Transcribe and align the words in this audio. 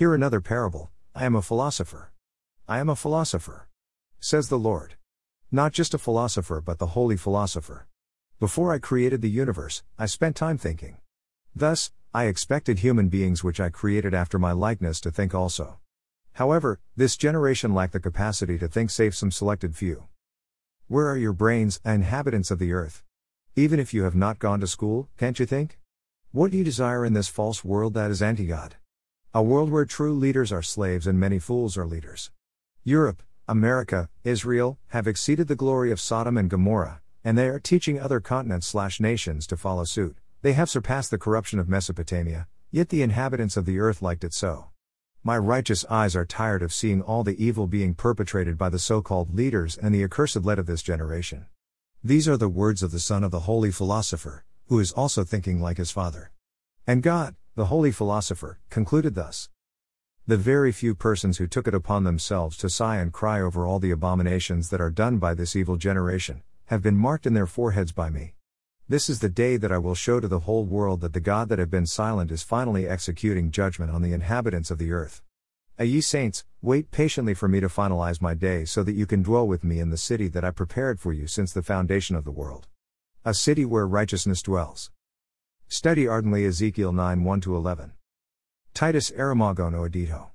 Hear 0.00 0.14
another 0.14 0.40
parable 0.40 0.88
I 1.14 1.26
am 1.26 1.36
a 1.36 1.42
philosopher. 1.42 2.10
I 2.66 2.78
am 2.78 2.88
a 2.88 2.96
philosopher. 2.96 3.68
Says 4.18 4.48
the 4.48 4.58
Lord. 4.58 4.94
Not 5.52 5.74
just 5.74 5.92
a 5.92 5.98
philosopher, 5.98 6.62
but 6.62 6.78
the 6.78 6.96
holy 6.96 7.18
philosopher. 7.18 7.86
Before 8.38 8.72
I 8.72 8.78
created 8.78 9.20
the 9.20 9.28
universe, 9.28 9.82
I 9.98 10.06
spent 10.06 10.36
time 10.36 10.56
thinking. 10.56 10.96
Thus, 11.54 11.92
I 12.14 12.24
expected 12.24 12.78
human 12.78 13.10
beings 13.10 13.44
which 13.44 13.60
I 13.60 13.68
created 13.68 14.14
after 14.14 14.38
my 14.38 14.52
likeness 14.52 15.02
to 15.02 15.10
think 15.10 15.34
also. 15.34 15.80
However, 16.32 16.80
this 16.96 17.18
generation 17.18 17.74
lacked 17.74 17.92
the 17.92 18.00
capacity 18.00 18.56
to 18.56 18.68
think 18.68 18.88
save 18.88 19.14
some 19.14 19.30
selected 19.30 19.76
few. 19.76 20.04
Where 20.88 21.08
are 21.08 21.18
your 21.18 21.34
brains, 21.34 21.78
inhabitants 21.84 22.50
of 22.50 22.58
the 22.58 22.72
earth? 22.72 23.04
Even 23.54 23.78
if 23.78 23.92
you 23.92 24.04
have 24.04 24.16
not 24.16 24.38
gone 24.38 24.60
to 24.60 24.66
school, 24.66 25.10
can't 25.18 25.38
you 25.38 25.44
think? 25.44 25.78
What 26.32 26.52
do 26.52 26.56
you 26.56 26.64
desire 26.64 27.04
in 27.04 27.12
this 27.12 27.28
false 27.28 27.62
world 27.62 27.92
that 27.92 28.10
is 28.10 28.22
anti 28.22 28.46
God? 28.46 28.76
A 29.32 29.44
world 29.44 29.70
where 29.70 29.84
true 29.84 30.12
leaders 30.12 30.50
are 30.50 30.60
slaves 30.60 31.06
and 31.06 31.16
many 31.16 31.38
fools 31.38 31.76
are 31.76 31.86
leaders. 31.86 32.32
Europe, 32.82 33.22
America, 33.46 34.08
Israel, 34.24 34.80
have 34.88 35.06
exceeded 35.06 35.46
the 35.46 35.54
glory 35.54 35.92
of 35.92 36.00
Sodom 36.00 36.36
and 36.36 36.50
Gomorrah, 36.50 37.00
and 37.22 37.38
they 37.38 37.46
are 37.46 37.60
teaching 37.60 38.00
other 38.00 38.18
continents 38.18 38.66
slash 38.66 38.98
nations 38.98 39.46
to 39.46 39.56
follow 39.56 39.84
suit. 39.84 40.16
They 40.42 40.54
have 40.54 40.68
surpassed 40.68 41.12
the 41.12 41.18
corruption 41.18 41.60
of 41.60 41.68
Mesopotamia, 41.68 42.48
yet 42.72 42.88
the 42.88 43.02
inhabitants 43.02 43.56
of 43.56 43.66
the 43.66 43.78
earth 43.78 44.02
liked 44.02 44.24
it 44.24 44.34
so. 44.34 44.70
My 45.22 45.38
righteous 45.38 45.84
eyes 45.88 46.16
are 46.16 46.26
tired 46.26 46.60
of 46.60 46.72
seeing 46.72 47.00
all 47.00 47.22
the 47.22 47.40
evil 47.40 47.68
being 47.68 47.94
perpetrated 47.94 48.58
by 48.58 48.68
the 48.68 48.80
so 48.80 49.00
called 49.00 49.32
leaders 49.32 49.78
and 49.78 49.94
the 49.94 50.02
accursed 50.02 50.44
lead 50.44 50.58
of 50.58 50.66
this 50.66 50.82
generation. 50.82 51.46
These 52.02 52.26
are 52.26 52.36
the 52.36 52.48
words 52.48 52.82
of 52.82 52.90
the 52.90 52.98
son 52.98 53.22
of 53.22 53.30
the 53.30 53.40
holy 53.40 53.70
philosopher, 53.70 54.44
who 54.66 54.80
is 54.80 54.90
also 54.90 55.22
thinking 55.22 55.62
like 55.62 55.76
his 55.76 55.92
father. 55.92 56.32
And 56.84 57.00
God, 57.00 57.36
the 57.60 57.66
holy 57.66 57.92
philosopher, 57.92 58.58
concluded 58.70 59.14
thus 59.14 59.50
The 60.26 60.38
very 60.38 60.72
few 60.72 60.94
persons 60.94 61.36
who 61.36 61.46
took 61.46 61.68
it 61.68 61.74
upon 61.74 62.04
themselves 62.04 62.56
to 62.56 62.70
sigh 62.70 62.96
and 62.96 63.12
cry 63.12 63.38
over 63.38 63.66
all 63.66 63.78
the 63.78 63.90
abominations 63.90 64.70
that 64.70 64.80
are 64.80 64.88
done 64.88 65.18
by 65.18 65.34
this 65.34 65.54
evil 65.54 65.76
generation, 65.76 66.42
have 66.68 66.80
been 66.80 66.96
marked 66.96 67.26
in 67.26 67.34
their 67.34 67.46
foreheads 67.46 67.92
by 67.92 68.08
me. 68.08 68.32
This 68.88 69.10
is 69.10 69.20
the 69.20 69.28
day 69.28 69.58
that 69.58 69.70
I 69.70 69.76
will 69.76 69.94
show 69.94 70.20
to 70.20 70.26
the 70.26 70.46
whole 70.46 70.64
world 70.64 71.02
that 71.02 71.12
the 71.12 71.20
God 71.20 71.50
that 71.50 71.58
have 71.58 71.70
been 71.70 71.84
silent 71.84 72.30
is 72.30 72.42
finally 72.42 72.88
executing 72.88 73.50
judgment 73.50 73.92
on 73.92 74.00
the 74.00 74.14
inhabitants 74.14 74.70
of 74.70 74.78
the 74.78 74.92
earth. 74.92 75.20
A 75.78 75.84
ye 75.84 76.00
saints, 76.00 76.46
wait 76.62 76.90
patiently 76.90 77.34
for 77.34 77.46
me 77.46 77.60
to 77.60 77.68
finalize 77.68 78.22
my 78.22 78.32
day 78.32 78.64
so 78.64 78.82
that 78.84 78.94
you 78.94 79.04
can 79.04 79.22
dwell 79.22 79.46
with 79.46 79.64
me 79.64 79.80
in 79.80 79.90
the 79.90 79.98
city 79.98 80.28
that 80.28 80.46
I 80.46 80.50
prepared 80.50 80.98
for 80.98 81.12
you 81.12 81.26
since 81.26 81.52
the 81.52 81.62
foundation 81.62 82.16
of 82.16 82.24
the 82.24 82.30
world. 82.30 82.68
A 83.22 83.34
city 83.34 83.66
where 83.66 83.86
righteousness 83.86 84.40
dwells. 84.40 84.90
Study 85.72 86.08
ardently 86.08 86.46
Ezekiel 86.46 86.90
9 86.92 87.22
1 87.22 87.40
11. 87.46 87.92
Titus 88.74 89.12
Aramago 89.12 89.70
no 89.70 89.88
edito. 89.88 90.26